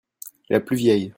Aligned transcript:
La 0.49 0.59
plus 0.61 0.75
vieille 0.75 1.09